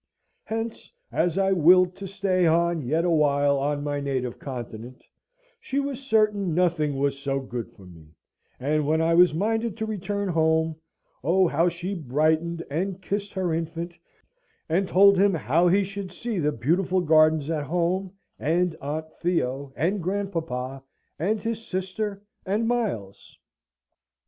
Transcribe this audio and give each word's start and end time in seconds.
Hence, 0.45 0.91
as 1.11 1.37
I 1.37 1.51
willed 1.51 1.95
to 1.97 2.07
stay 2.07 2.47
on 2.47 2.81
yet 2.81 3.05
a 3.05 3.11
while 3.11 3.57
on 3.59 3.83
my 3.83 3.99
native 3.99 4.39
continent, 4.39 5.03
she 5.59 5.79
was 5.79 5.99
certain 5.99 6.55
nothing 6.55 6.97
was 6.97 7.19
so 7.19 7.39
good 7.39 7.69
for 7.73 7.85
me; 7.85 8.07
and 8.59 8.87
when 8.87 8.99
I 8.99 9.13
was 9.13 9.35
minded 9.35 9.77
to 9.77 9.85
return 9.85 10.27
home 10.29 10.75
oh, 11.23 11.47
how 11.47 11.69
she 11.69 11.93
brightened, 11.93 12.63
and 12.71 12.99
kissed 12.99 13.33
her 13.33 13.53
infant, 13.53 13.95
and 14.67 14.87
told 14.87 15.19
him 15.19 15.35
how 15.35 15.67
he 15.67 15.83
should 15.83 16.11
see 16.11 16.39
the 16.39 16.51
beautiful 16.51 17.01
gardens 17.01 17.51
at 17.51 17.65
home, 17.65 18.11
and 18.39 18.75
Aunt 18.81 19.05
Theo, 19.21 19.71
and 19.75 20.01
grandpapa, 20.01 20.81
and 21.19 21.39
his 21.39 21.63
sister, 21.63 22.23
and 22.43 22.67
Miles. 22.67 23.37